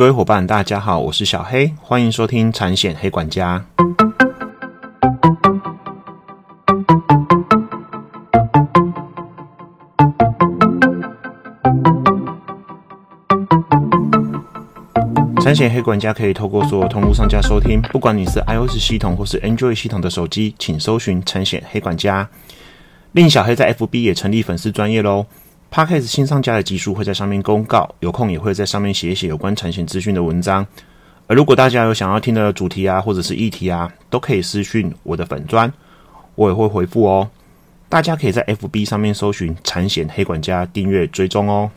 [0.00, 3.62] 各位伙伴，大家好，我是小黑，欢迎收听产险黑管家。
[15.42, 22.26] 产险黑管家可以透过所有通路上架收听，不管你是 iOS 系统或是 Android 系统的手机，请搜寻产险黑管家。
[23.12, 25.26] 令小黑在 FB 也成立粉丝专业喽。
[25.72, 30.66] Podcast 新上架的集数会在上面公告，有空也会在上面写一写有关产险资讯的文章。
[31.28, 35.72] 而如果大家有想要听的主题啊，或者是议题啊，都可以私讯我的粉砖，
[36.34, 37.30] 我也会回复哦。
[37.88, 41.70] 大家可以在 FB 上面搜寻“产险黑管家”订阅追踪哦。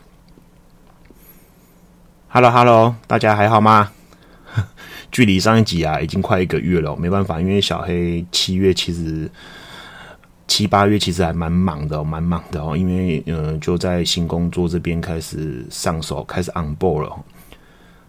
[2.26, 3.92] Hello Hello，大家还好吗？
[5.12, 9.30] 距离上一集啊，已经快一个月了，没办法，因为小黑七月其实。
[10.46, 17.24] 七八月其实还蛮忙的，蛮忙的哦，因为呃就在新工作这边开始上手，开始 on board 了。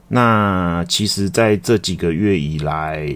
[0.08, 3.08] 那其实在这几个月以来，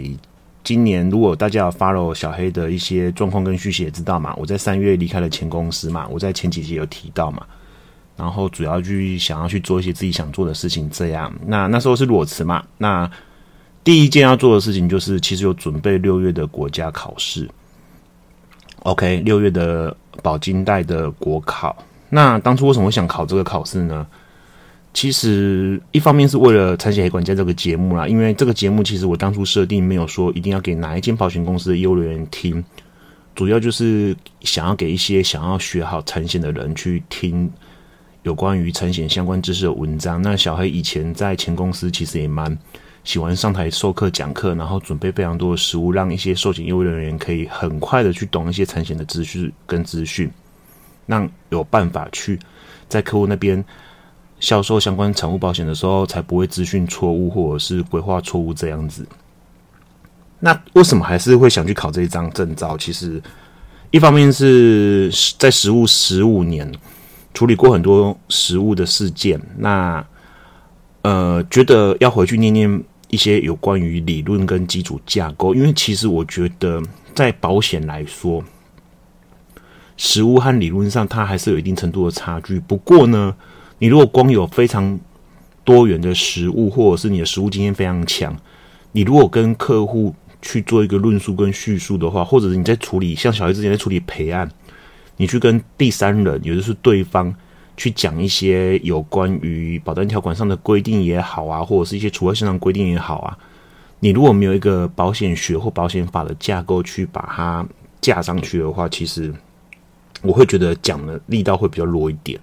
[0.63, 4.33] 今年如果大家有 follow 小黑的一些状况跟续写，知道嘛？
[4.37, 7.45] 我在三月离开了前公司嘛，我在前几集有提到嘛，
[8.15, 11.31] 然后主要去想要去做一些自己想做的事情，这样。
[11.45, 13.09] 那那时候是裸辞嘛，那
[13.83, 17.47] 第一件要做的事情就是，其实有准备六月的国家考试。
[18.83, 21.75] OK，六月的保金贷的国考，
[22.09, 24.05] 那当初为什么会想考这个考试呢？
[24.93, 32.63] 其实一方面是为了产险黑管家这个节目啦，因为这个节目其实我当初设定没有说一定要给哪一间保险公司的业务人员听，
[33.35, 37.49] 主要就是想要给一些想要学好产险的人去听
[38.23, 40.21] 有关于产险相关知识的文章。
[40.21, 42.57] 那小黑以前在前公司其实也蛮。
[43.03, 50.29] 喜欢上台授课讲课，然后准备非常多的食物，让一些寿险业务人员可以很快的去懂一些产险的资讯跟资讯，
[51.07, 52.37] 让有办法去
[52.87, 53.63] 在客户那边
[54.39, 59.07] 销售相关产物保险的时候，才不会资讯错误或者是规划错误这样子。
[60.39, 62.77] 那为什么还是会想去考这一张证照？
[62.77, 63.19] 其实
[63.89, 66.71] 一方面是在实务十五年
[67.33, 70.05] 处理过很多实务的事件，那。
[71.01, 76.81] 呃，觉得要回去念念一些有关于理论跟基础架构，因为其实我觉得
[77.13, 78.43] 在保险来说，
[79.97, 82.59] 实物和理论上它还是有一定程度的差距。
[82.59, 83.35] 不过呢，
[83.79, 84.99] 你如果光有非常
[85.63, 88.35] 多元的实物，或者是你的实物经验非常强，
[88.91, 94.49] 你如果跟客户去做一个论述跟叙述的话，或者是你在处理像小孩之前在处理陪案，
[95.17, 97.35] 你去跟第三人，也就是对方。
[97.79, 103.37] 去讲一些有关于保单条款上的规定也好啊，或者是一些除外现象规定也好啊，
[104.01, 107.65] 你如果没有一个保险学或保险法的架构去把它
[108.01, 109.33] 架上去的话，其实
[110.21, 112.37] 我会觉得讲的力道会比较弱一点。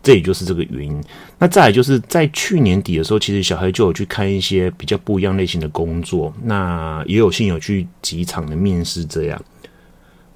[0.00, 1.02] 这也就是这个原因。
[1.40, 9.42] 那再来就是在去年底的时候，其实小黑就有去看一些比较不一样类型的工作，那也有幸有去几场的面试这样。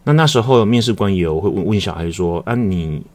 [0.02, 3.06] 那那时候面试官也有会问问小孩说：“啊，你？”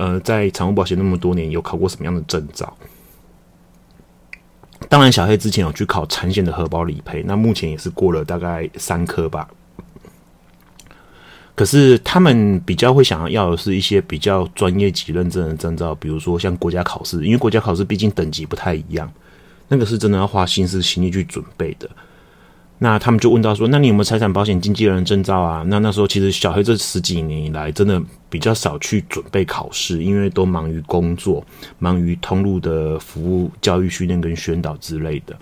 [0.00, 2.74] 呃，在产物保险那么多年，有考过什么样的证照？
[4.88, 9.46] 当然，小黑之前有去考产险的核保理赔，那目前也是过了大概三科吧。
[11.54, 19.12] 可是他们比较会想要要的是一些比较专业级认证的证照，比如说像国家考试，因为国家考试毕竟等级不太一样，
[19.68, 21.90] 那个是真的要花心思心力去准备的。
[22.82, 31.44] 那他们就问到说：“那你有没有财产保险经纪人证照啊？”那那时候其实小黑这十几年以来，真的比较少去准备考试，因为都忙于工作，
[31.78, 35.36] 忙于通路的服务、教育训练跟宣导之类的。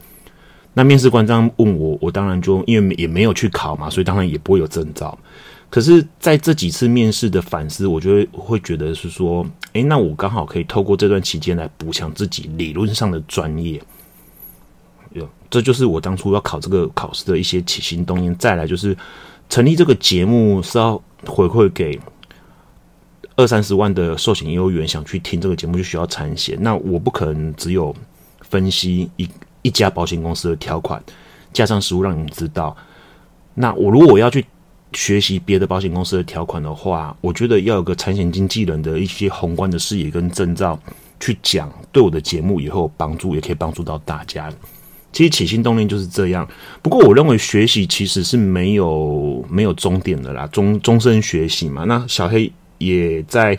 [0.75, 5.16] 那面试官这样问我，我当然就因为也没有去考嘛，所以当然也不会有证照。
[5.71, 13.81] 可是在这几次面试的反思，我就会会觉得是说：“诶，那我刚好可以透过这段期间来补强自己理论上的专业。”
[15.50, 18.34] 这就是我当初要考这个考试的一些起心动念。
[18.36, 18.97] 再来就是
[19.48, 21.98] 成立这个节目是要回馈给
[23.36, 26.59] 二三十万的寿险业务员，想去听这个节目就需要产险。
[26.60, 27.94] 那我不可能只有
[28.42, 29.28] 分析一
[29.62, 31.03] 一家保险公司的条款，
[31.53, 32.77] 加上实物让你们知道。
[33.54, 34.45] 那我如果我要去
[34.92, 40.78] 学习别的保险公司的条款的话，我觉得要有个产险经纪人的一些宏观的视野跟证照
[41.21, 44.53] 去讲，对我的节目以后有帮助，也可以帮助到大家。
[45.18, 46.48] 其实起心动念就是这样，
[46.80, 51.82] 不过我认为学习其实是没有没有终点的啦，终终身学习嘛。
[51.82, 52.48] 那小黑
[52.78, 53.59] 也在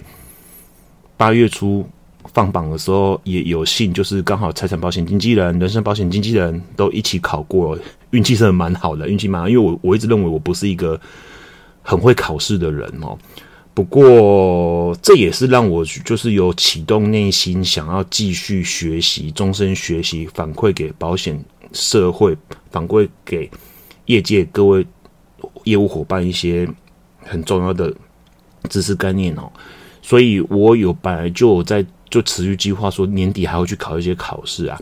[1.18, 1.86] 八月初
[2.32, 7.78] 放榜的时候也有幸，就是刚好财产保险经纪人、人身保险经纪人都一起考过，
[8.12, 9.50] 运气是蛮好的，运气蛮好。
[9.50, 10.98] 因为我我一直认为我不是一个
[11.82, 13.18] 很会考试的人哦。
[13.80, 21.42] 不过这也是让我就是有启动内心想要继续学习、终身学习，反馈给保险
[21.72, 22.36] 社会，
[22.72, 23.50] 反馈给
[24.08, 24.86] 业界各位
[25.64, 26.68] 业务伙伴一些
[27.20, 27.94] 很重要的
[28.70, 29.50] 知识概念哦。
[30.02, 34.78] 所以我有本来就有在就持续计划说年底还会去考一些考试啊，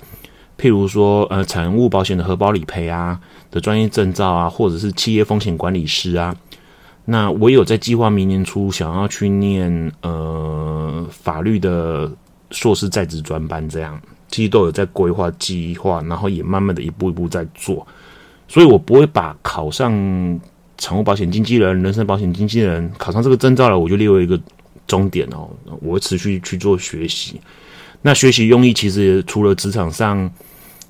[0.57, 3.21] 譬如说呃产物保险的核保理赔啊
[3.51, 6.35] 的专业证照啊，或者是企业风险管理师啊。
[7.09, 12.11] 那我有在计划明年初想要去念呃法律的
[12.51, 17.87] 硕士在职专班，这样其实都有在规划计划，然后也慢慢的一步一步在做，
[18.49, 19.89] 所以我不会把考上
[20.77, 24.37] 产物保险经纪人、人身保险经纪人考上这个证照了，我就列为一个
[24.85, 25.49] 终点哦。
[25.81, 27.39] 我会持续去做学习，
[28.01, 30.29] 那学习用意其实除了职场上。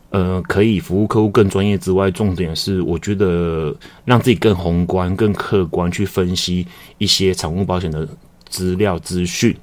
[0.10, 3.76] 呃，可以服务客户更专业之外，重点是我觉得
[4.06, 6.66] 让自己更宏观、更客观去分析
[6.98, 8.08] 一些产物保险的
[8.48, 9.54] 资料资讯，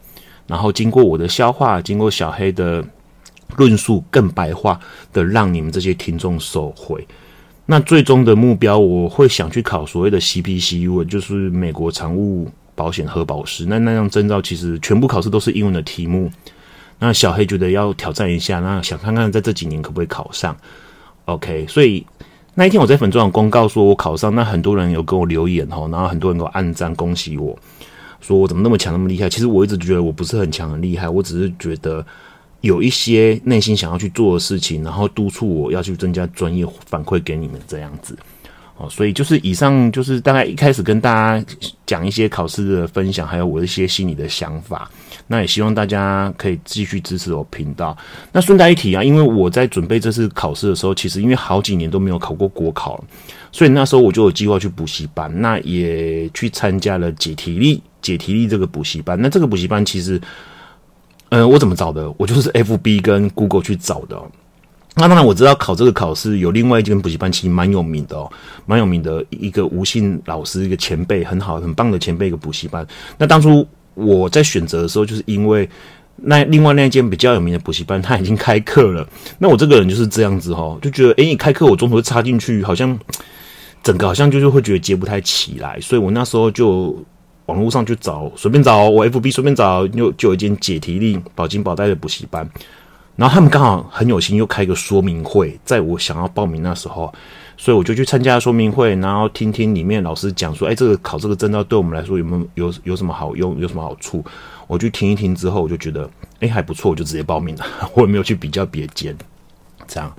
[0.47, 2.85] 然后经过我的消化，经过小黑的
[3.57, 4.79] 论述，更白话
[5.15, 7.07] 的让你们这些听众受惠。
[7.65, 13.65] 那最终的目标，我会想去考所谓的 CPCU，就是美国产物保险核保师。
[13.65, 16.31] 那那张证照其实全部考试都是英文的题目。
[17.05, 20.57] 那小黑觉得要挑战一下，那想看看在这几年可不可以考上
[21.27, 22.07] ？OK，所以
[22.55, 27.55] 那一天我在粉钻公告说我考上，那很多人有跟我留言哦，然后很多人给我按赞恭喜我，
[28.23, 29.29] 说我怎么那么强那么厉害？
[29.29, 32.03] 其实我一直觉得我不是很强很厉害，我只是觉得
[32.63, 38.17] 有一些内心想要去做的事情，然后督促我要去增加专业反馈给你们这样子。
[38.77, 41.47] 哦，所以就是以上就是大概一开始跟大家
[41.87, 44.91] 讲一些考试的分享，还有我一些心里的想法。
[45.27, 47.97] 那也希望大家可以继续支持我频道。
[48.33, 53.03] 那顺带一提啊，因为我在准备这次考试的时候，其实因为好几年都没有考过国考
[53.53, 59.17] 所以那时候我就有计划去补习班，那也去参加了解题力解题力这个补习班。
[59.19, 60.21] 那这个补习班其实，
[61.29, 62.13] 嗯，我怎么找的？
[62.19, 64.21] 我就是 F B 跟 Google 去找的。
[64.97, 68.31] 那当然我知道考这个考试有另外一间补习班，其实蛮有名的哦，
[68.65, 72.87] 蛮有名的一个吴姓老师，一个前辈，很好很棒的前辈一个补习班。
[73.19, 75.69] 那当初我在选择的时候，就是因为
[76.17, 79.05] 那另外那一间比较有名的补习班他已经开课了。
[79.39, 82.97] 那我这个人就是这样子哈，就觉得诶，你开课我中途插进去，好像
[83.83, 86.97] 整个好像就是会觉得接不太起来，所以我那时候就
[87.47, 92.49] 网络上去找，随便找我 FB 随便找，又就有一间解题力保金保代的补习班。
[93.17, 97.13] 然后他们刚好很有心，又开个说明会，在我想要报名那时候，
[97.57, 104.25] 所以我就去参加说明会，然后听听里面老师讲说，哎，这个考这个证照对我们来说有没有有有什么好用，有什么好处？
[104.67, 107.65] 我去听一听之后，我就觉得，哎，还不错，我就直接报名了，
[107.95, 109.17] 我也没有去比较别间，
[109.87, 110.13] 这样。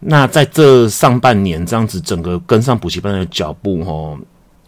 [0.00, 4.18] 那在这上半年这样子，整个跟上补习班的脚步，吼。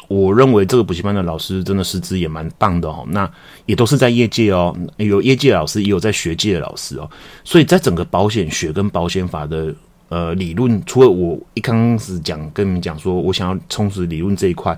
[0.09, 3.31] 我认为这个补习班的老师真的师资也蛮棒的哦，那
[3.67, 7.09] 也都是在业界哦，有业界老师，也有在学界的老师哦，
[7.45, 9.75] 所以在整个保险学跟保险法的
[10.09, 14.77] 呃理论，除了我一开始讲跟你们讲说我想要充实理论这一块，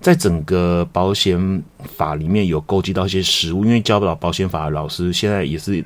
[0.00, 1.62] 在整个保险
[1.96, 5.84] 法里面有勾稽到一些实务，因为教不了保险法的老师现在也是。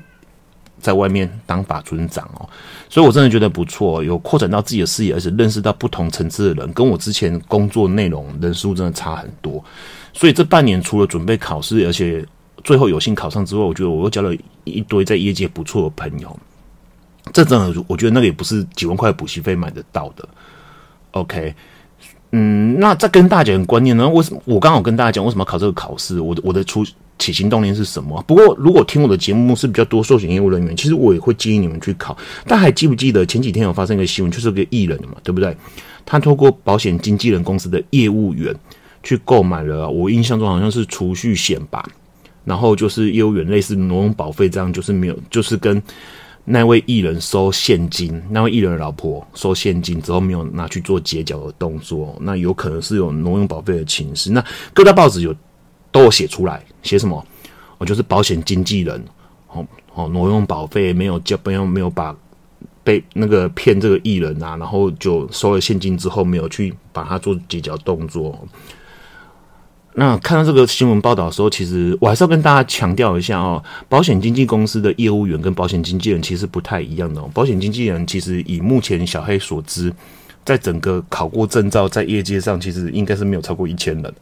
[0.79, 2.47] 在外面当法尊长哦，
[2.89, 9.63] 所以我真的觉得不错，有扩展到自己的视野，而且认识到不同层次的人，跟我之前工作内容人数真的差很多。
[10.13, 12.25] 所以这半年除了准备考试，而且
[12.63, 16.39] 最后有幸考上之外，我觉得我又交了一堆在业界不错的朋友。
[17.33, 20.27] 这真的，我觉得那个也不是几万块补习费买得到的。
[21.11, 21.53] OK，
[22.31, 24.07] 嗯，那再跟大家讲观念呢？
[24.09, 26.19] 为什么我刚好跟大家讲为什么要考这个考试？
[26.19, 26.85] 我的我的出。
[27.19, 28.23] 起心动念是什么？
[28.27, 32.15] 不过，如果听我的节目是比较多寿险业务人员，其实我也会建议你们去考。
[32.45, 35.57] 但还记不记得前几天有发生一个新闻，就是个艺人嘛，对不对？
[36.05, 38.55] 他透过保险经纪人公司的业务员
[39.01, 41.83] 去购买了，我印象中好像是储蓄险吧。
[42.45, 45.81] 然后就是业务员类似挪用保费这样，就是没有，就是跟
[46.49, 54.31] 那位艺人收现金，那位艺人的老婆收现金之后没有拿去做结缴的动作，那有可能是有挪用保费的情势。
[54.31, 55.35] 那各大报纸有。
[55.89, 57.25] 都有写出来，写什么？
[57.79, 59.03] 我就是保险经纪人，
[59.47, 62.15] 哦哦，挪用保费没有交，没有没有把
[62.83, 68.37] 被那个骗这个艺人啊，然后就收了现金之后，没有去把它做结缴动作。
[69.99, 77.19] 那看到这个新闻报道的时候，其实我还是要跟大家强调一下哦，保险经纪公司的业务员跟保险经纪人其实不太一样的。
[77.19, 79.91] 哦保险经纪人其实以目前小黑所知，
[80.45, 84.13] 在整个考过证照，在业界上其实应该是没有超过一千人。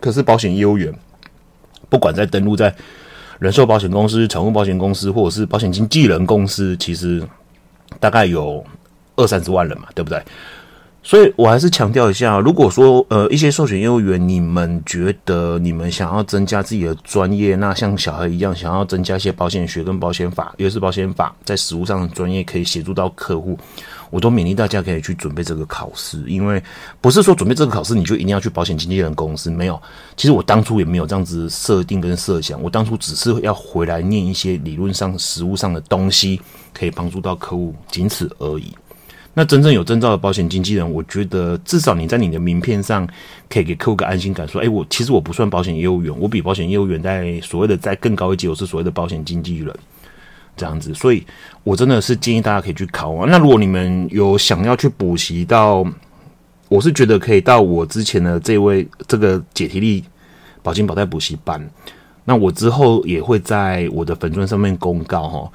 [0.00, 0.92] 可是保险业务员，
[1.88, 2.74] 不管在登录在
[3.38, 7.22] 人寿保险公司、宠物保险公司，或者是保险经纪人公司，其实
[8.00, 8.64] 大概有
[9.14, 10.20] 二三十万人嘛，对不对？
[11.08, 23.58] 所以我还是强调一下，如果说呃一些授权业务员，你们觉得你们想要增加自己的专业，那像小孩一样想要增加一些保险学跟保险法，尤其是保险法在实务上的专业，可以协助到客户，
[24.10, 26.22] 我都勉励大家可以去准备这个考试。
[26.26, 26.62] 因为
[27.00, 29.80] 不是说准备这个考试你就一定要去保险经纪人公司，没有。
[30.14, 36.38] 其实我当初也没有这样子设定跟设想，我当初只是要回来念一些理论上、实务上的东西，
[36.74, 38.74] 可以帮助到客户，仅此而已。
[39.38, 43.08] 那真正有证照的保险经纪人，我觉得至少你在你的名片上
[43.48, 49.72] 可以给客户个安心感，说：哎，我其实我不算保险业务员，我比保险业务员在所谓的在更高一级，我是所谓的保险经纪人，
[50.56, 50.92] 这样子。
[50.92, 51.24] 所以
[51.62, 53.28] 我真的是建议大家可以去考啊。
[53.30, 55.86] 那如果你们有想要去补习到，
[56.68, 60.02] 我是觉得可以到我之前的这位这个解题力
[60.64, 61.64] 保金保贷补习班，
[62.24, 65.52] 那我之后也会在我的粉钻上面公告哈。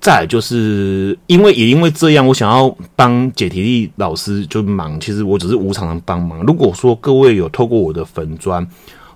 [0.00, 6.40] 再就是因为也因为这样，我想要帮解题力老师就忙，其实我只是无偿的帮忙。
[6.40, 8.66] 如果说各位有透过我的粉砖，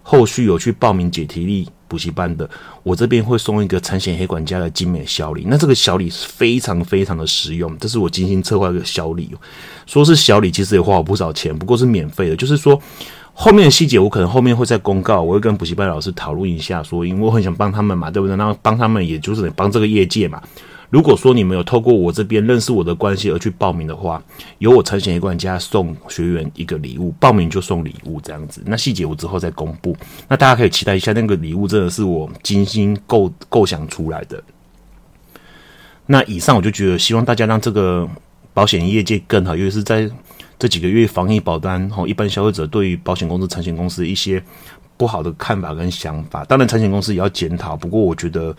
[0.03, 2.49] 后续有去报名解题力补习班的，
[2.83, 5.47] 我这边会送一个产险黑管家的精美小礼。
[5.49, 9.31] 那这个小礼是非常非常的实用，这是我精心策划一个小礼，
[9.87, 12.37] 说是小礼，其实也花了不少钱，不过是免费的。
[12.37, 12.79] 就是说
[13.33, 18.37] 后面的细节，我可能后面会再公告，我会跟补习班老师讨论一下，说因为我很想帮他们嘛，对不对？
[18.37, 20.43] 那帮他们，也就是帮这个业界嘛。
[20.91, 24.23] 如果说你们有透过我这边认识我的关系而去报名的话，
[24.59, 28.63] 由我产险一管家送学员一个礼物，报名就送礼物这样子。
[28.67, 29.97] 那细节我之后再公布，
[30.29, 34.41] 那大家可以期待一下，那个礼物真的是我精心构构想出来的。
[36.07, 38.09] 那以上我就觉得，希望大家让这个
[38.53, 40.09] 保险业界更好，尤其是在
[40.59, 44.41] 这几个月防疫保单，吼，一般消费者对于保险公司、产险公司一些
[44.97, 47.77] 不好的看法跟想法，当然产险公司也要检讨。
[47.77, 48.55] 不过我觉得。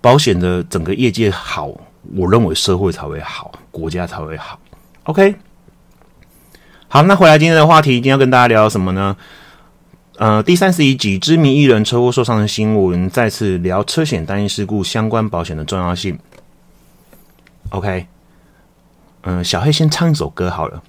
[0.00, 1.68] 保险的整个业界好，
[2.14, 4.58] 我认为社会才会好，国家才会好。
[5.04, 5.34] OK，
[6.88, 9.16] 好，那回来今天的话题，今天要跟大家聊什么呢？
[10.18, 16.18] 呃，第三十一集，知名艺人车祸受伤的新闻，再次聊车险单一事故相关保险的重要性。
[17.70, 18.06] OK，
[19.22, 20.82] 嗯，小黑先唱一首歌好了。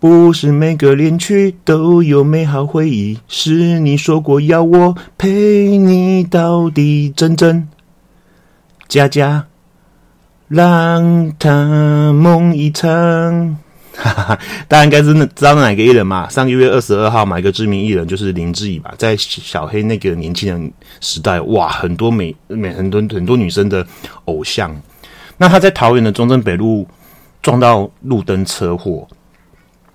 [0.00, 7.68] 不是每个恋曲都有美好回忆，是你说过要我陪你到底，真真。
[8.88, 9.44] 佳佳，
[10.48, 13.58] 让他梦一场。
[13.94, 16.26] 哈哈，大家应该真的知道哪个艺人嘛？
[16.28, 23.86] 上个月二十二号，买一个知名艺人就是林志颖吧，在小黑那个年轻人时代，哇，很多美美很多很多女生的
[24.24, 24.74] 偶像。
[25.36, 26.86] 那他在桃园的中正北路
[27.42, 29.06] 撞到路灯车祸，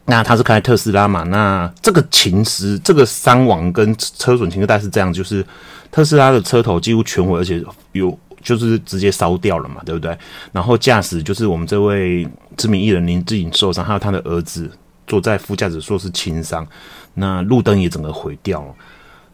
[0.05, 1.23] 那他是开特斯拉嘛？
[1.23, 5.43] 那这个情实，这个伤亡跟车损情况大概是这样，就是
[5.89, 8.19] 特斯拉的车头几乎全毁，而且有。
[8.43, 10.15] 就是直接烧掉了嘛，对不对？
[10.51, 14.69] 然后驾驶就是我们这位知名艺人林志颖受伤，还有他的儿子
[15.07, 16.67] 坐在副驾驶座是轻伤，
[17.13, 18.75] 那路灯也整个毁掉了。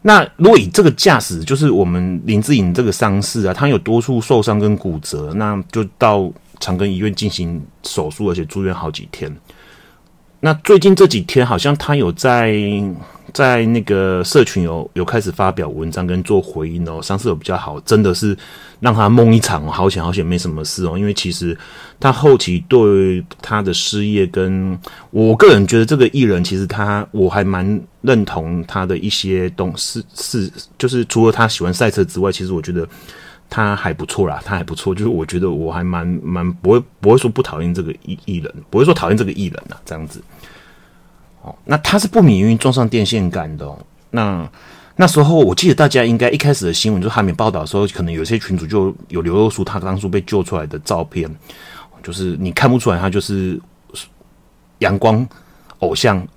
[0.01, 9.36] 那如果以这个驾驶，就是我们林志颖这个伤势啊，他有多处受伤跟骨折，那就到长庚医院进行手术，而且住院好几天。
[10.39, 12.56] 那最近这几天，好像他有在。
[13.33, 18.38] 在那个社群有有开始发表文章跟做回应哦，伤势有比较好，真的是
[18.79, 20.98] 让他梦一场，好险好险没什么事哦。
[20.98, 21.57] 因为其实
[22.00, 24.77] 他后期对他的事业，跟
[25.12, 32.88] 我个人觉得这个艺人其实他我还蛮认同他的一些东西，是就是除了他喜欢赛车之外，其实我觉得
[33.50, 34.93] 他还不错啦，他还不错。
[34.93, 40.21] 就是我觉得我还蛮蛮不会不会说不讨厌这个艺艺人，不会说讨厌这个艺人呐，这样子。
[41.65, 43.65] 那他是不免于撞上电线杆的。
[43.65, 43.77] 哦
[44.12, 44.50] 那
[44.96, 51.34] 那时候，我记得大家应该一开始的新闻就还没报道的时候，可能有些群主就有流露出他当初被救出来的照片，
[52.03, 53.58] 就是你看不出来他就是
[54.79, 55.25] 阳光
[55.77, 56.27] 偶像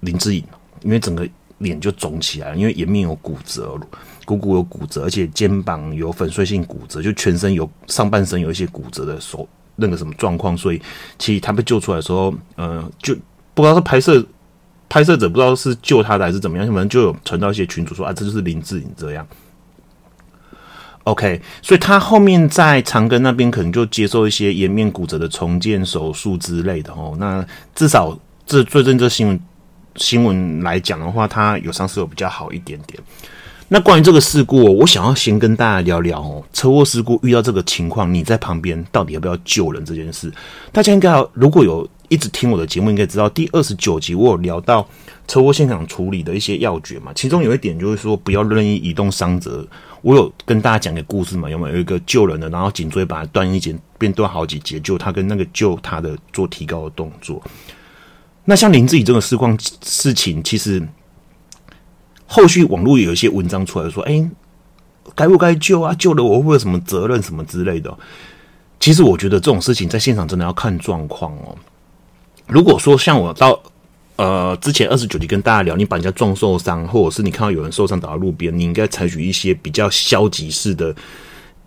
[0.00, 0.42] 林志颖，
[0.80, 1.28] 因为整个
[1.58, 3.78] 脸就肿起来了，因为颜面有骨折，
[4.24, 10.80] 股骨有骨折，而且肩膀有粉碎性骨折，就全身有上半身有一些骨折的手那个什么状况，所以
[11.18, 13.14] 其实他被救出来的时候，呃，就。
[13.56, 14.22] 不知道是拍摄
[14.86, 19.26] 拍摄者不知道是救他的还是怎么样，反正就有传到一些群主说啊，这就是林志颖这样。
[21.04, 27.16] OK，所以他后面在长庚那边可能就接受一些颜面骨折的重建手术之类的哦。
[27.18, 27.42] 那
[27.74, 29.40] 至少这最近这新闻
[29.96, 33.00] 新闻来讲的话，他有伤势有比较好一点点。
[33.68, 40.32] 那关于这个事故，我想要先跟大家聊聊哦，车祸事故遇到这个情况，你在旁边到底要不要救人这件事？
[40.70, 44.86] 大家应该如果有一直听我的节目，应该知道第二十九集我有聊到
[45.26, 49.66] 车祸现场处理的一些要诀嘛，其中有一点就是说不要任意移动伤者。
[50.02, 57.42] 我有跟大家讲个故事嘛，有没有有一个救人的，然后颈椎把它断一截，变断好几节，就他跟那个救他的做提高的动作。
[58.44, 60.80] 那像林志己这个事况事情，其实。
[62.26, 64.28] 后续网络有一些文章出来说：“哎，
[65.14, 65.94] 该不该救啊？
[65.94, 67.96] 救了我会不会什么责任什么之类的？”
[68.78, 71.56] 其实我觉得这种事情在现场真的要看状况哦。
[72.46, 73.60] 如果说像我到
[74.16, 80.94] 呃之前二十九集跟大家聊，你把人家撞受伤，或者是你看到有人受伤倒在路边，你应该采取一些比较消极式的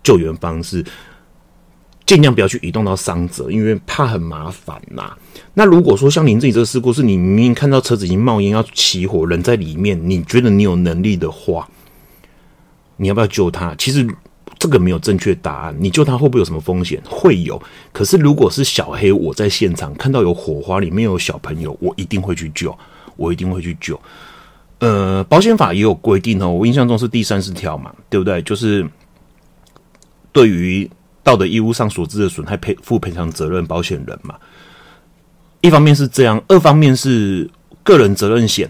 [0.02, 0.84] 救援方式。
[2.06, 5.16] 尽量不要去移动到伤者，因为怕很麻烦呐。
[5.54, 11.68] 那如果说像您自己这个事故，是你明明看到车子已经冒烟要起火，人在里面，你觉得你有能力的话，
[12.96, 13.72] 你要不要救他？
[13.76, 14.04] 其实
[14.58, 15.76] 这个没有正确答案。
[15.78, 17.00] 你救他会不会有什么风险？
[17.08, 17.60] 会有。
[17.92, 22.76] 可是如果是小黑，我在现场看到有火花，里面有小朋友，我一定会去救，
[23.14, 24.00] 我一定会去救。
[24.80, 28.42] 呃，保险法也有规定哦，我印象中是第三十条嘛，对不对？
[28.42, 28.84] 就是
[30.32, 30.90] 对于。
[31.30, 34.34] 道德义务上所致的损害赔负赔偿责任保险人嘛，
[35.60, 37.48] 一方面是这样，二方面是
[37.84, 38.68] 个人责任险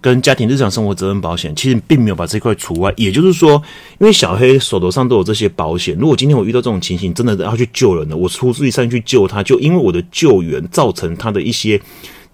[0.00, 2.90] 跟家庭日常生活责任保险，其实并没有把这块除外。
[2.96, 3.62] 也就是说，
[3.98, 11.78] 因为小黑手头上都有这些保险，如果今天我遇到这种情形，真的要去救人了，我出自己上去救他，就因为我的救援造成他的一些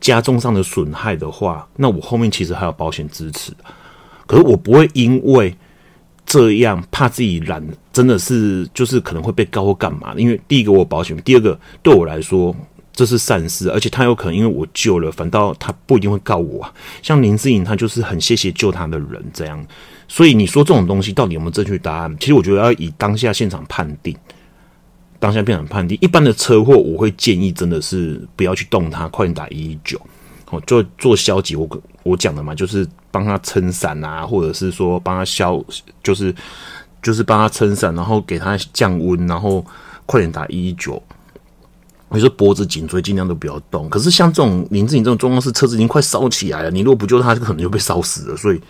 [0.01, 3.53] 加重上的损害的话，那我后面其实还有保险支持。
[4.29, 5.57] 可是我不会因为。
[6.27, 10.13] 这样怕自己懒，真的是就是可能会被告或干嘛？
[10.17, 12.55] 因为第一个我保险，第二个对我来说
[12.93, 16.69] 这是善事，而且他有可能因为我救了，反倒他不一定会告我。
[17.01, 19.65] 像林志颖，他就是很谢谢救他的人这样。
[20.09, 22.17] 所以你说这种东西到底有没有正确答案？
[22.19, 24.17] 其实我觉得要以当下现场判定，
[25.19, 25.97] 当下现场判定。
[26.01, 30.01] 一般的车祸，我会建议真的是不要去动它，快点打一一九。
[30.51, 31.69] 哦，做做消极，我
[32.05, 32.87] 我讲的嘛，就是
[33.17, 35.65] 帮他撑伞啊，或者是说帮他消，
[36.03, 36.35] 就是
[37.01, 39.65] 就是帮他撑伞，然后给他降温，然后
[40.05, 41.03] 快点打一一九。
[42.11, 43.89] 你说脖子、颈椎尽量都不要动。
[43.89, 48.37] 可是像这种林志颖这种状况，是车子已经快烧起来了，你如果不救他，可能就被烧死了。
[48.37, 48.61] 所以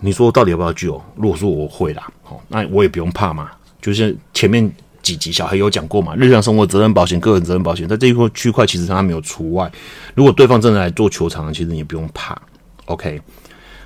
[0.00, 1.00] 你说到底要不要救？
[1.14, 3.50] 如果说我会啦，哦，那我也不用怕嘛，
[3.80, 4.68] 就是前面。
[5.02, 6.14] 几集小黑有讲过嘛？
[6.14, 9.68] 日常生活责任保险、个人责任保险，在这一块区块其实他没有除外。
[10.14, 12.38] 如果对方真的来做球场，其实你也不用怕。
[12.84, 13.18] OK，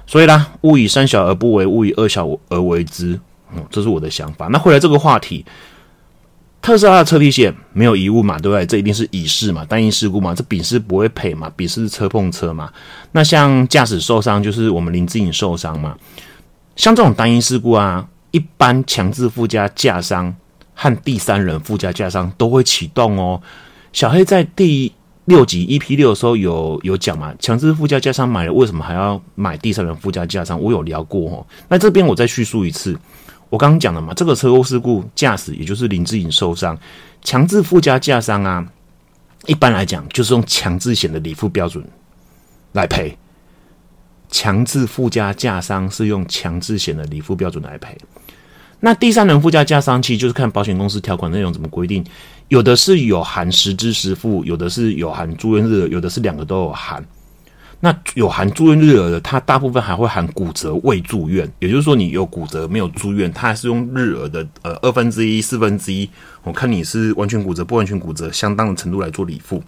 [0.06, 3.18] 所以啦，勿以三小而不为，勿以二小而为之。
[3.54, 4.46] 嗯，这是我的想法。
[4.48, 5.44] 那回来这个话题，
[6.60, 8.38] 特斯拉的车体险没有遗物嘛？
[8.38, 8.66] 对不对？
[8.66, 9.64] 这一定是乙事嘛？
[9.64, 10.34] 单一事故嘛？
[10.34, 11.50] 这丙事不会赔嘛？
[11.56, 12.70] 丙是车碰车嘛？
[13.12, 15.96] 那像驾驶受伤，就是我们林志颖受伤嘛？
[16.76, 20.34] 像这种单一事故啊，一般强制附加驾伤。
[20.76, 23.40] 和第三人附加价伤都会启动哦。
[23.92, 24.92] 小黑在第
[25.26, 30.60] 六级 EP 六的时候有有讲嘛，强制附加价商买了，为什么还要买第三人附加价商？
[30.60, 31.46] 我有聊过哦。
[31.68, 32.98] 那这边我再叙述一次，
[33.48, 36.78] 我刚刚讲了嘛，这个车祸事故驾驶也就是林志颖受伤，
[37.22, 38.66] 强制附加价商啊，
[39.46, 41.82] 一般来讲就是用强制险的理付标准
[42.72, 43.16] 来赔。
[44.30, 47.96] 强制附加价商是用强制险的理付标准来赔。
[48.80, 52.04] 那第三人附加价商，其实就是看保险公司条款内容怎么规定，
[52.48, 57.04] 有的是有含十支实付，有的是有含住院日额，有的是两个都有含。
[57.80, 66.08] 那有含住院日额的，它大部分还会含骨折未住院，也就是说你有骨折没有住院，它还是用日额的呃二分之一、四分之一，
[66.42, 69.62] 我看你是完全骨折不完全骨折，相当的程度来做理付。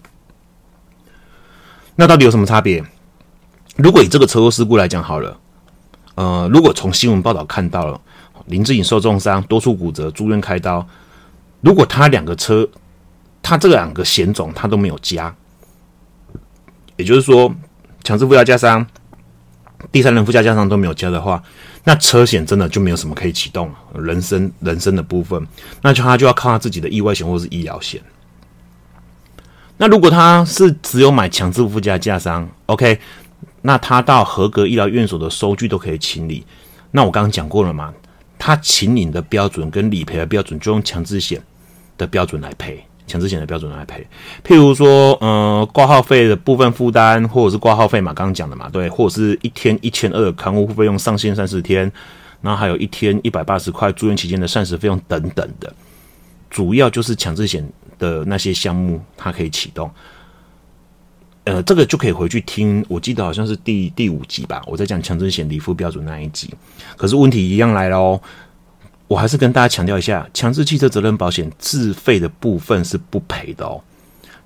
[1.95, 2.83] 那到底有什么差别？
[3.75, 5.37] 如果以这个车祸事故来讲好了，
[6.15, 7.99] 呃，如果从新闻报道看到了。
[8.45, 10.87] 林志颖受重伤，多处骨折，住院开刀。
[11.67, 12.65] 如果他两个车，
[13.43, 15.35] 他这两个险种他都没有加，
[16.95, 17.53] 也就是说，
[18.05, 18.87] 强制附加加伤、
[19.91, 21.43] 第三人附加加伤都没有加的话，
[21.83, 25.45] 那车险真的就没有什么可以启动了人身人身的部分，
[25.81, 28.01] 那就他就要靠他自己的意外险或是医疗险。
[29.75, 32.97] 那如果他是只有买强制附加加伤，OK，
[33.61, 36.45] 那他到合格医疗院所的收据都可以清理。
[36.91, 37.93] 那我刚刚讲过了嘛？
[38.39, 41.41] 他请领的标准跟理赔的标准，就用强制险
[41.97, 44.05] 的标准来赔，强制险的标准来赔。
[44.43, 51.91] 譬如说，呃，挂号费的部分负担，或者是挂号费嘛，刚刚讲的嘛，对，或者是一天一千二看护费用上限三十天，
[52.41, 55.73] 然后还有一天一百八十块住院期间的膳食费用等等的，
[56.49, 59.89] 主要就是强制险的那些项目，它可以启动。
[61.45, 66.53] 呃，这个就可以回去听，我记得好像是第第五集吧，我在讲强制险理付标准那一集。
[66.97, 68.21] 可是问题一样来了哦，
[69.07, 73.81] 我还是跟大家强调一下，强制汽车责任保险自费的部分是不赔的哦。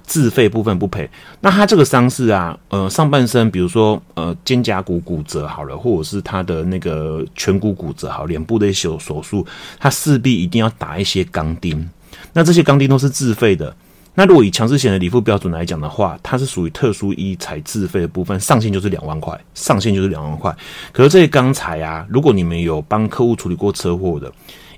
[0.04, 9.46] 自费部分不赔，那他这个伤势啊，呃，上半身比如说呃肩胛骨骨折好了，或者是他的那个颧骨骨折好，脸部的一些手术，
[9.80, 11.90] 他势必一定要打一些钢钉。
[12.34, 13.74] 那这些钢钉都是自费的。
[14.14, 20.54] 那如果以强制险的理付标准来讲的话，它是属于特殊医材自费的部分，上限就是两万块，上限就是两万块。
[20.92, 24.32] 可是这些钢材啊，如果你们有帮客户处理过车祸的，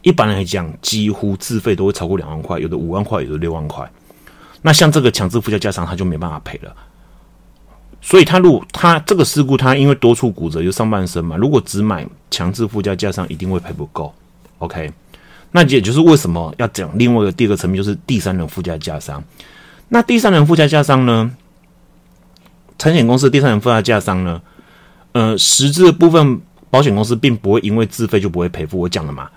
[0.03, 3.89] 一般来讲，几乎自费都会超过两万块，有的五万块，有的六万块。
[4.61, 6.75] 那像这个强制附加加伤，他就没办法赔了。
[8.01, 14.13] 所以他如果他这个事故，他因为多处骨折，就上半身嘛，如果只买强制附加加伤，一定会赔不够。
[14.59, 14.91] OK，
[15.53, 19.23] 那也就是为什么要讲另外一个第二个层面，就是第三人附加价伤。
[19.87, 21.31] 那第三人附加价伤呢？
[22.77, 24.41] 产险公司第三人附加价伤呢？
[25.13, 28.79] 呃，实质的部分，保险公司并不会因为自费就不会赔付。
[28.79, 29.29] 我讲了嘛。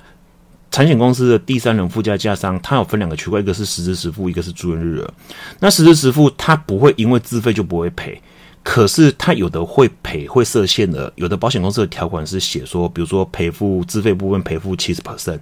[0.69, 5.15] 产险公司的第三人附加价商，它有分两个区块，一个是实质实付，一个是住院日额。
[5.61, 8.21] 那实质实付，它不会因为自费就不会赔，
[8.63, 11.11] 可是它有的会赔，会设限的。
[11.17, 15.39] 有的保险公司的条款是写说，比如说赔付自费部分赔付七十 percent，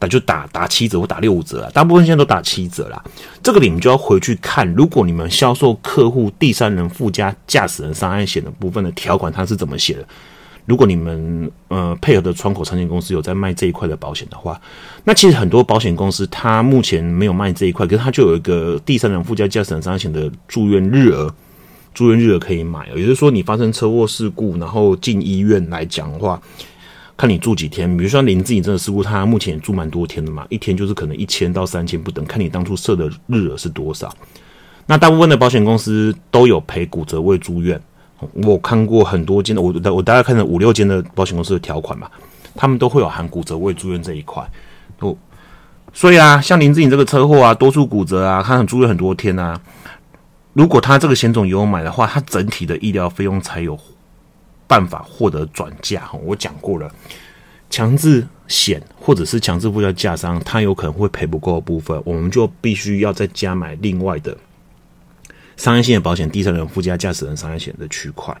[0.00, 3.02] 那就打打七折或打六五折啊，大部分现在都打七折啦。
[3.42, 10.06] 这个你们就要回去看，如果你们销售客户第三人附加驾驶人伤害险的部分的条款，它是怎么写的？
[10.66, 14.60] 如果你们呃配合的窗口产险公司有在卖这一块的保险的话，
[15.02, 21.34] 那其实很多保险公司它目前没有卖这一块，可是它就有一个第三人附加驾驶人伤害险的住院日额，
[21.94, 22.86] 住院日额可以买。
[22.94, 26.38] 也就是说，你发生车祸事故，然后进医院来讲的话，
[27.18, 27.94] 看你住几天。
[27.96, 34.10] 比如说林志颖这个事故，他目前也住蛮多天的嘛，一天就是可能一千到三千不等，看你当初设的日额是多少。
[34.86, 37.78] 那大部分的保险公司都有赔骨折未住院。
[38.32, 42.10] 我看过很多间的，我我大概看了五六间的保险公司的条款吧，
[42.54, 44.42] 他们都会有含骨折未住院这一块。
[45.00, 45.14] 哦，
[45.92, 49.60] 所以啊，像林志颖这个车祸啊，多处骨折啊，他很住院很多天啊。
[50.52, 53.78] 如果他这个险种有买的话，他整体的医疗费用才有
[54.68, 56.08] 办法获得转嫁。
[56.22, 56.88] 我讲过了，
[57.68, 64.36] 强制险或者是强制附加价商，他有可能会赔不够的部分，我们就必须要再加买另外的。
[65.56, 68.32] 商业性的保险，第三人附加驾驶人商业险的区块，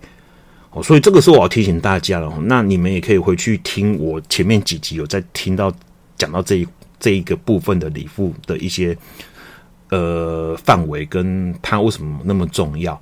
[0.70, 2.32] 哦，所以这个是我要提醒大家了。
[2.42, 5.72] 那你们也可以回去听我前面几集有在听到
[6.16, 6.68] 讲到这一
[7.00, 8.96] 这一个部分的理付的一些
[9.90, 13.00] 呃范围，跟它为什么那么重要。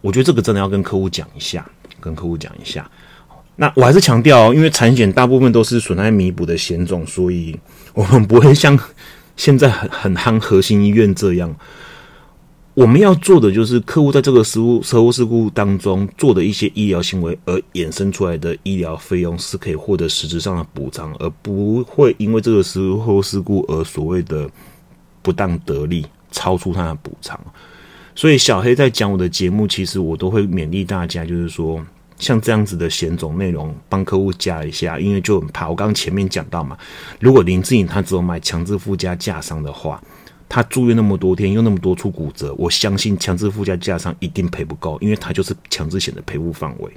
[0.00, 1.68] 我觉得这个真的要跟客户讲一下，
[2.00, 2.90] 跟客户讲一下。
[3.56, 7.58] 那我还是强调，因为产险大部分都是损害弥补的险种，所以
[7.92, 8.78] 我们不会像
[9.36, 11.54] 现在很很夯核心医院这样。
[12.74, 24.48] 我们要做的就是客户在这个事故车祸事故当中做的一些医疗行为，而衍生出来的医疗费用是可以获得实质上的补偿，而不会因为这个事故事故而所谓的
[25.20, 27.36] 不当得利超出他的补偿。
[28.18, 31.80] 所以小黑在讲我的节目，其实我都会勉励大家，就是说
[32.18, 35.68] 像这样子的险种内容，帮客户加一下，因为就很怕。
[35.68, 36.76] 我刚刚前面讲到嘛，
[37.20, 40.02] 如果林志颖他只有买强制附加价商的话。
[40.48, 46.90] 他住院那么多天，又那么多处骨折，我相信强制附加价上一定赔不够，因为他就是强制险的赔付范围，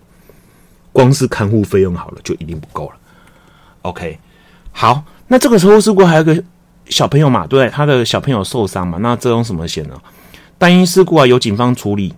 [0.93, 2.95] 光是看护费用好了就一定不够了。
[3.81, 4.17] OK，
[4.71, 6.41] 好，那这个车祸事故还有个
[6.85, 10.01] 小朋友嘛，对他的小朋友受伤嘛，那这种什么险呢？
[10.61, 12.13] 单一事故啊，由警方处理，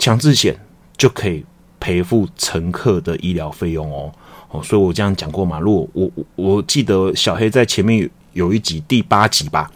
[0.00, 0.58] 强制险
[0.96, 1.44] 就可以
[1.78, 4.12] 赔付乘客的医疗费用哦。
[4.50, 9.70] 哦，所以我这样讲过嘛，如果我我我记得小黑在前面有一集第八集吧。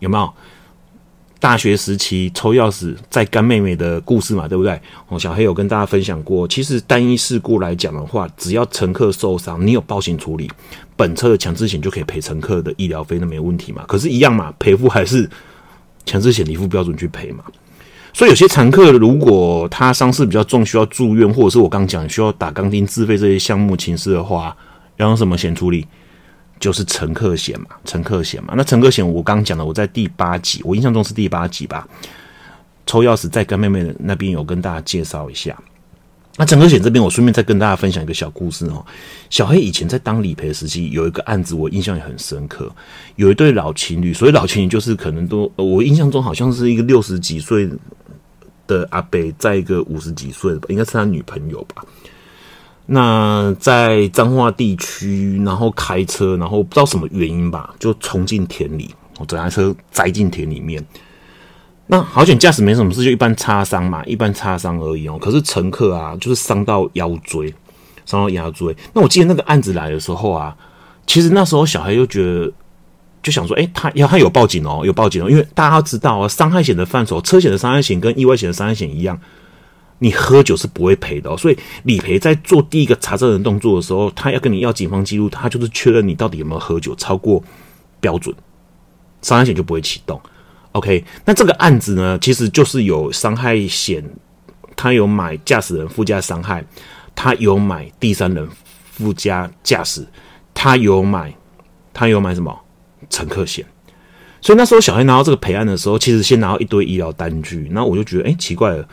[0.00, 0.30] 有没有
[1.40, 4.46] 大学时期抽钥匙在干妹妹的故事嘛？
[4.46, 4.78] 对不对？
[5.08, 6.46] 哦，小黑有跟大家分享过。
[6.46, 10.50] 其实单一事故来讲的话，只要乘客受伤，你有报警处理，
[10.96, 13.86] 本车的强制险就可以赔乘客的医疗费，那没问题嘛。
[13.88, 15.26] 可是，一样嘛，赔付还是
[16.06, 17.44] 强制险理付标准去赔嘛。
[18.12, 24.56] 所以，有些乘客如果他伤势比较重，需要住院，或者是我刚讲需要打钢钉自费这些项目情事的话，
[24.98, 25.84] 要用什么险处理？
[26.60, 28.54] 就是乘客险嘛，乘客险嘛。
[28.56, 31.86] 那乘客险我刚讲的，我在第八集，我印象中是第八集吧。
[32.86, 35.56] 抽钥匙在跟妹妹那边有跟大家介绍一下。
[36.36, 38.84] 那乘客险这边，我顺便再跟大家分享一个小故事哦。
[39.30, 42.68] 小黑以前在当理赔时期，有一个案子我印象也很深刻。
[43.14, 47.70] 有一对老情侣，所谓老情侣就是可能都我印象中好像是一个六十几岁
[48.66, 51.84] 的阿伯，在一个五十几岁的，应该是他女朋友吧。
[52.86, 60.84] 那在彰化地区，然后开车，然后不知道什么原因吧，就冲进田里，我整台车栽进田里面。
[61.86, 65.18] 那好险驾驶没什么事，就一般擦伤嘛，一般擦伤而已哦。
[65.20, 67.52] 可是乘客啊，就是伤到腰椎，
[68.06, 68.74] 伤到腰椎。
[68.94, 70.56] 那我记得那个案子来的时候啊，
[71.06, 72.50] 其实那时候小孩就觉得，
[73.22, 79.20] 就想说，哎，他要他有报警哦，有报警哦，因为大家知道啊，伤害险的范畴，车险的伤害险跟意外险的伤害险一样，
[79.98, 87.44] 你喝酒是不会赔的哦，所以理赔在做第一个查证的动作的时候，他要跟你要警方记录，他就是确认你到底有没有喝酒超过
[88.00, 88.34] 标准，
[89.20, 90.18] 伤害险就不会启动。
[90.74, 94.04] OK，那这个案子呢，其实就是有伤害险，
[94.74, 96.64] 他有买驾驶人附加伤害，
[97.14, 98.44] 他有买第三人
[98.90, 100.04] 附加驾驶，
[100.52, 101.32] 他有买，
[101.92, 102.52] 他有买什么
[103.08, 103.64] 乘客险？
[104.40, 108.84] 所以那时候小黑拿到这个赔案的时候，其实先拿到一堆医疗单据，然后我就觉得，哎，奇怪了，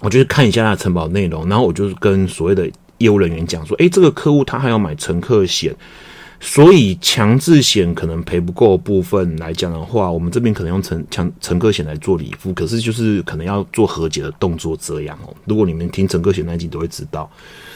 [0.00, 5.76] 我就去看一下他的承保内容，然后我就跟所谓的业务人员讲说，哎，这个客户他还要买乘客险。
[6.40, 15.34] 所以强制险可能赔不够部分来讲的话，我们这边可能用乘强乘客险来做理付，可是就是可能要做和解的动作这样哦。
[15.46, 17.28] 如果你们听乘客险那一集都会知道。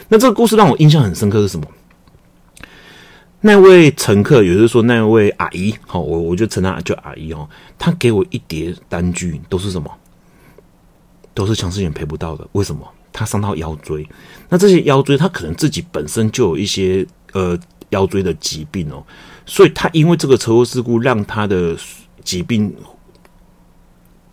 [0.08, 1.66] 那这个故事让我印象很深刻是什么？
[3.40, 7.48] 那位乘客，也就是说那位阿姨，好，我我就称她叫阿姨哦。
[7.76, 9.90] 她给我一叠单据，都是什么？
[11.34, 12.46] 都是强制险赔不到的。
[12.52, 12.88] 为什么？
[13.12, 14.08] 她伤到腰椎，
[14.48, 17.58] 那这些腰椎她可能自己本身就有一些呃。
[17.92, 19.02] 腰椎的疾病哦，
[19.46, 21.74] 所以他因为这个车祸事故，让他的
[22.22, 22.74] 疾病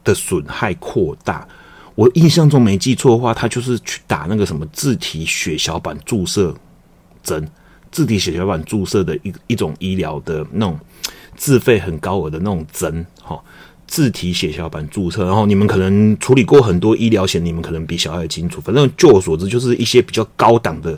[0.04, 1.48] 的损害扩大。
[1.96, 6.56] 我印象中没记错的话，他就是去打那个什么自体血小板注射
[7.22, 7.46] 针，
[7.92, 10.80] 自体血小板注射的一一种医疗的那种
[11.36, 13.38] 自费很高额的那种针，哈，
[13.86, 15.26] 自体血小板注射。
[15.26, 18.62] 然后你们可能处理过很多医疗险，你们可能比小孩清楚。
[18.62, 20.98] 反正就我所知，就是一些比较高档的、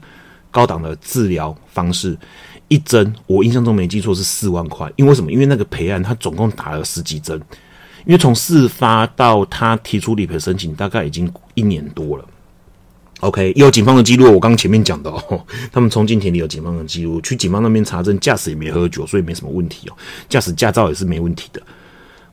[0.51, 2.15] 高档的治疗方式。
[2.71, 5.29] 一针，我印象中没记错是四万块，因为什么？
[5.29, 7.37] 因为那个赔案他总共打了十几针，
[8.05, 12.25] 因为从事发到他提出理赔申请，大概已经一年多了。
[13.19, 19.93] OK，有警方的记录，我刚前面讲的哦， 他们冲进田里有警方的记录，去警方那边查证，驾驶也没喝酒，所以没什么问题哦，
[20.29, 21.61] 驾驶驾照也是没问题的。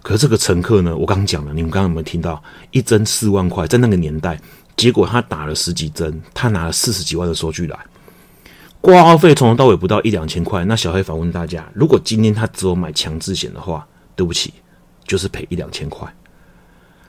[0.03, 2.41] 可是这个乘客呢，我刚讲了，你们刚刚有没有听到？
[2.71, 4.41] 一针四万块，在那个年代，
[4.77, 7.77] 结果他打了十几针，他拿了四十几万的收据来。
[8.81, 14.55] 挂号费从头到尾不到一两千块，那小黑反问大家：如果今天他只有买强制险的话，对不起，
[15.05, 16.07] 就是赔一两千块。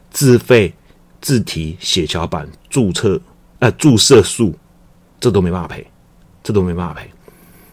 [0.10, 0.74] 自费、
[1.22, 3.22] 自提血小板注册、
[3.60, 4.56] 呃注射术，
[5.20, 5.86] 这都没办法赔，
[6.42, 7.10] 这都没办法赔。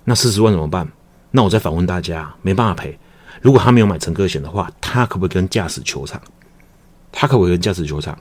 [0.04, 0.86] 那四十万怎么办？
[1.30, 2.96] 那我再反问大家：没办法赔。
[3.40, 6.20] 如果他没有买乘客险的话，他可不可以跟驾驶球场？
[7.10, 8.16] 他可不可以跟驾驶球场？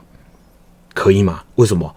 [0.94, 1.44] 可以吗？
[1.56, 1.94] 为什么？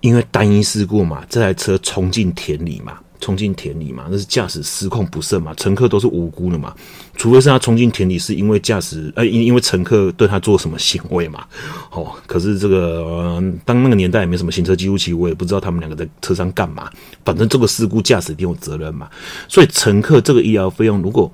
[0.00, 2.98] 因为单一事故嘛，这台车冲进田里嘛。
[3.20, 6.74] 冲进田里嘛，那是驾驶失控不慎嘛，乘客都是无辜的嘛，
[7.16, 11.46] 除非是他冲进田里是因为驾驶，呃，因因为乘客对他做什么行为嘛，
[11.92, 16.90] 哦，可是这个当那个年代也没什么行车记录器，我也不知道他们两个在车上干嘛，
[17.24, 19.08] 反正这个事故驾驶一定有责任嘛，
[19.48, 21.30] 所以乘客这个医疗费用，如果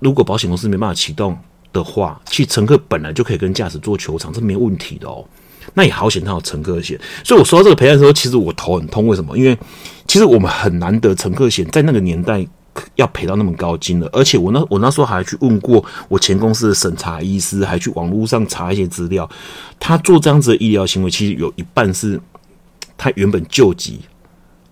[0.00, 1.38] 如果保险公司没办法启动
[1.72, 5.24] 的话，其实乘客本来就可以跟驾驶做球场，这没问题的哦。
[5.72, 9.06] 那也好险，他有乘客险，所以我说到这个赔案的时候，其实我头很痛。
[9.06, 9.36] 为什么？
[9.38, 9.58] 因为
[10.06, 12.46] 其实我们很难得乘客险在那个年代
[12.96, 19.28] 要赔到那么高金的，而且我那我那时候还去问过我前公司的审查医师，还去网络上查一些资料。
[19.80, 22.20] 他做这样子的医疗行为，其实有一半是
[22.98, 24.00] 他原本救急，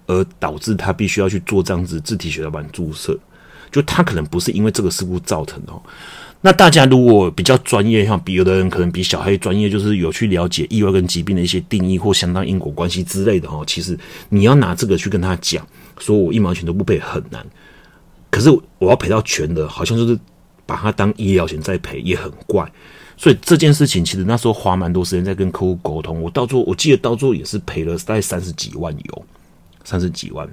[0.06, 3.18] 而导致他必须要去做这样子自体血小板注射，
[3.70, 5.72] 就他可能不是因为这个事故造成的。
[6.44, 13.62] 那大家如果比较专业，像比有的人可能比小黑专业，就是有去了解意外跟疾病的一些定义或相当因果关系之类的哈。
[13.64, 13.96] 其实
[14.28, 15.64] 你要拿这个去跟他讲，
[15.98, 17.46] 说我一毛钱都不赔很难。
[18.28, 20.18] 可是我要赔到全的，好像就是
[20.66, 22.68] 把它当医疗险在赔，也很怪。
[23.16, 26.20] 所以这件事情其实那时候花蛮多时间在跟客户沟通。
[26.20, 29.24] 我到最后我记得到最后也是赔了大概三十几万有，
[29.84, 30.48] 三十几万。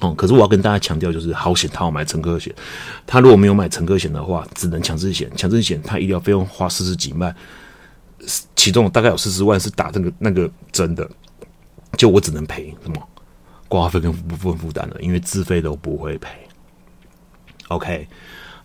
[0.00, 2.54] 哦，可是我要跟大家强调，就是好险他要买乘客险，
[3.04, 5.28] 他如果没有买乘客险的话，只能强制险。
[5.36, 7.34] 强制险他医疗费用花四十几万，
[8.54, 11.08] 其中大概有四十万是打那个那个针的，
[11.96, 13.08] 就我只能赔什么
[13.66, 16.30] 挂号费跟部分负担的，因为自费都不会赔。
[17.68, 18.08] OK，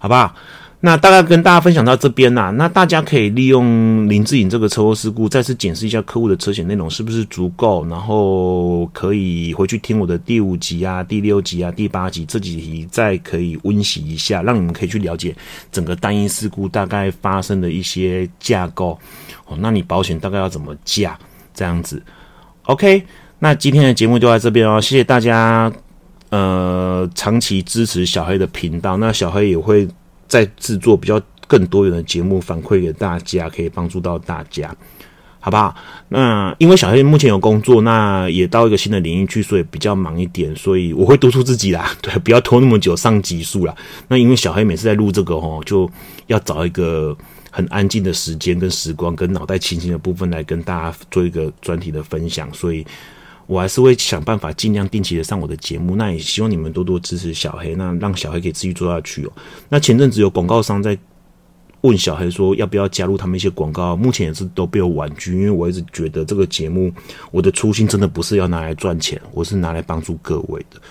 [0.03, 0.35] 好不好？
[0.81, 15.33] 那大概跟大家分享到这边啦，那大家可以利用林志颖这个车祸事故，再次检视一下客户的车险内容是不是足够，然后可以回去听我的第五集啊、第六集啊、第八集这几集，再可以温习一下，让你们可以去了解
[15.71, 18.99] 整个单一事故大概发生的一些架构
[19.45, 19.55] 哦。
[19.61, 21.17] 那你保险大概要怎么架
[21.53, 22.03] 这样子
[22.63, 23.01] ？OK，
[23.39, 25.71] 那今天的节目就在这边哦，谢谢大家，
[26.33, 29.87] 呃，长期支持小黑的频道，那小黑也会。
[30.25, 34.75] 在制作比较更多元的节目反馈给大家，可以帮助到大家，
[35.39, 35.75] 好不好？
[36.09, 43.75] 那因为小黑目前有工作，那也到一个新的领域去，所以比较忙一点，所以我会督促自己啦， 对，不要拖那么久上集数啦。
[44.07, 45.87] 那因为小黑每次在录这个哦，就
[46.25, 47.15] 要找一个
[47.51, 52.83] 很安静的时间跟时光，跟脑袋清醒的部分来跟大家做一个专题的分享，所以。
[53.53, 59.31] 我还是会想办法尽量定期的上我的节目，那也希望你们多多支持小黑，那让小黑可以继续做下去哦。
[59.69, 60.97] 那前阵子有广告商在
[61.81, 66.91] 问小黑说要不要加入他们一些广告，目前也是都被我婉拒，因为我一直觉得这个节目
[67.29, 70.81] 我的初心真的不是要拿来赚钱，我是拿来帮助各位的。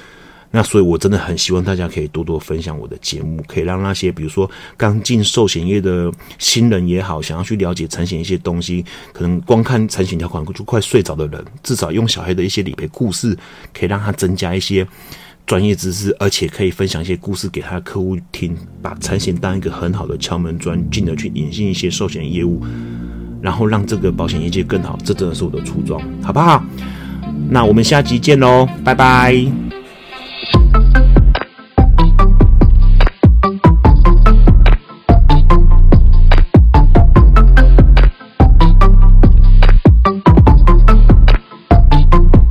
[0.54, 8.84] 那所以，我真的很希望大家可以多多分享我的节目，可以让那些比如说刚进寿险业的新人也好，想要去了解产险一些东西，
[9.14, 13.34] 可能光看产险条款就快睡着的人，至少用小黑的一些理赔故事，
[13.72, 14.86] 可以让他增加一些
[15.46, 22.62] 专业知识，而且可以分享一些故事给他的客户听，把产险当一个很好的敲门砖，进而去引进一些寿险业务，
[23.40, 24.98] 然后让这个保险业界更好。
[25.02, 26.62] 这真的是我的初衷，好不好？
[27.48, 29.81] 那我们下集见喽，拜拜。
[30.54, 31.21] Thank you.